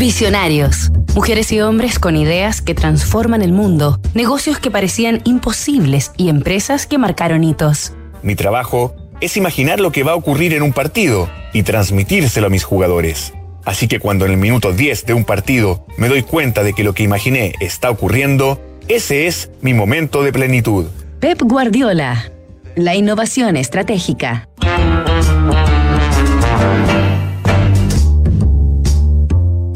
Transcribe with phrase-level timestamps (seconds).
[0.00, 0.90] Visionarios.
[1.14, 6.86] Mujeres y hombres con ideas que transforman el mundo, negocios que parecían imposibles y empresas
[6.86, 7.92] que marcaron hitos.
[8.22, 12.50] Mi trabajo es imaginar lo que va a ocurrir en un partido y transmitírselo a
[12.50, 13.34] mis jugadores.
[13.66, 16.82] Así que cuando en el minuto 10 de un partido me doy cuenta de que
[16.82, 18.58] lo que imaginé está ocurriendo,
[18.88, 20.86] ese es mi momento de plenitud.
[21.20, 22.32] Pep Guardiola.
[22.74, 24.48] La innovación estratégica.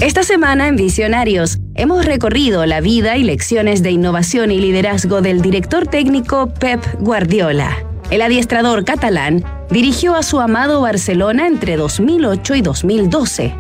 [0.05, 5.40] Esta semana en Visionarios hemos recorrido la vida y lecciones de innovación y liderazgo del
[5.40, 7.75] director técnico Pep Guardiola.
[8.11, 13.54] El adiestrador catalán dirigió a su amado Barcelona entre 2008 y 2012.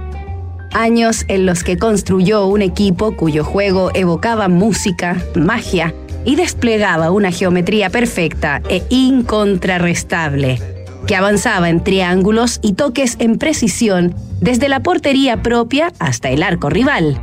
[0.74, 5.94] Años en los que construyó un equipo cuyo juego evocaba música, magia
[6.26, 10.60] y desplegaba una geometría perfecta e incontrarrestable
[11.06, 16.68] que avanzaba en triángulos y toques en precisión desde la portería propia hasta el arco
[16.68, 17.18] rival.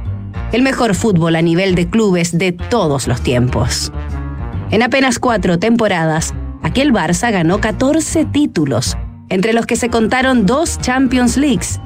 [0.52, 3.94] El mejor fútbol a nivel de clubes de todos los tiempos.
[4.72, 8.98] En apenas cuatro temporadas, aquel Barça ganó 14 títulos,
[9.30, 11.80] entre los que se contaron dos Champions Leagues,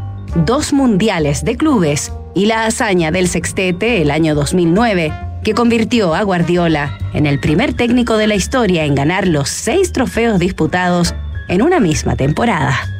[0.45, 5.11] dos Mundiales de Clubes y la hazaña del sextete el año 2009,
[5.43, 9.91] que convirtió a Guardiola en el primer técnico de la historia en ganar los seis
[9.91, 11.13] trofeos disputados
[11.49, 12.94] en una misma temporada.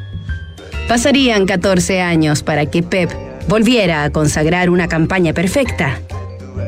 [0.88, 3.10] Pasarían 14 años para que Pep
[3.48, 5.98] volviera a consagrar una campaña perfecta.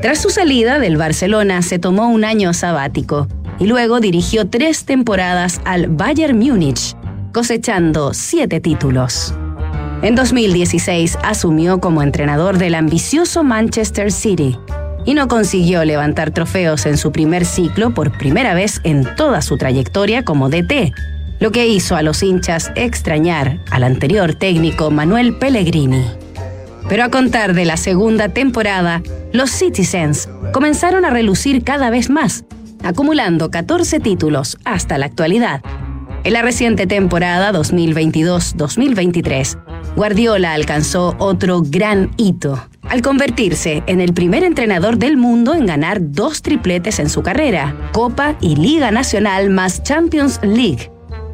[0.03, 3.29] Tras su salida del Barcelona se tomó un año sabático
[3.61, 6.97] y luego dirigió tres temporadas al Bayern Múnich,
[7.33, 9.35] cosechando siete títulos.
[10.03, 14.57] En 2016 asumió como entrenador del ambicioso Manchester City
[15.05, 19.57] y no consiguió levantar trofeos en su primer ciclo por primera vez en toda su
[19.57, 20.93] trayectoria como DT,
[21.41, 26.05] lo que hizo a los hinchas extrañar al anterior técnico Manuel Pellegrini.
[26.89, 32.45] Pero a contar de la segunda temporada, los Citizens comenzaron a relucir cada vez más,
[32.83, 35.63] acumulando 14 títulos hasta la actualidad.
[36.25, 39.57] En la reciente temporada 2022-2023,
[39.95, 45.99] Guardiola alcanzó otro gran hito al convertirse en el primer entrenador del mundo en ganar
[46.01, 50.91] dos tripletes en su carrera, Copa y Liga Nacional más Champions League,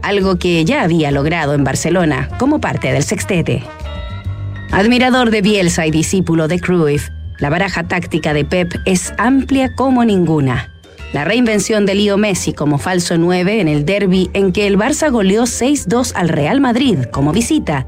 [0.06, 3.64] algo que ya había logrado en Barcelona como parte del sextete.
[4.70, 10.04] Admirador de Bielsa y discípulo de Cruyff, la baraja táctica de Pep es amplia como
[10.04, 10.70] ninguna.
[11.12, 15.10] La reinvención de Leo Messi como falso 9 en el derby en que el Barça
[15.10, 17.86] goleó 6-2 al Real Madrid como visita.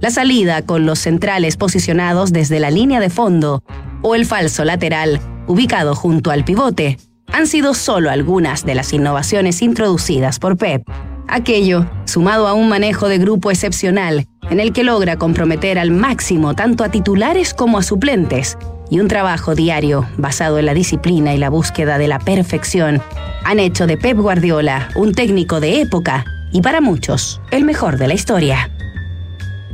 [0.00, 3.62] La salida con los centrales posicionados desde la línea de fondo
[4.02, 6.98] o el falso lateral ubicado junto al pivote
[7.32, 10.82] han sido solo algunas de las innovaciones introducidas por Pep.
[11.28, 16.54] Aquello, sumado a un manejo de grupo excepcional, en el que logra comprometer al máximo
[16.54, 18.56] tanto a titulares como a suplentes,
[18.90, 23.02] y un trabajo diario basado en la disciplina y la búsqueda de la perfección,
[23.44, 28.06] han hecho de Pep Guardiola un técnico de época y para muchos el mejor de
[28.06, 28.70] la historia.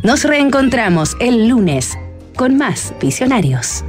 [0.03, 1.99] Nos reencontramos el lunes
[2.35, 3.85] con más visionarios.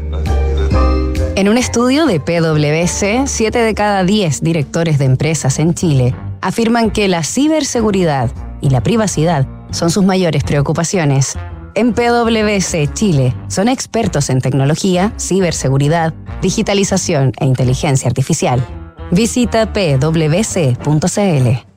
[1.35, 6.91] En un estudio de PwC, 7 de cada 10 directores de empresas en Chile afirman
[6.91, 8.31] que la ciberseguridad
[8.61, 11.35] y la privacidad son sus mayores preocupaciones.
[11.75, 18.63] En PwC Chile son expertos en tecnología, ciberseguridad, digitalización e inteligencia artificial.
[19.11, 21.72] Visita pwc.cl.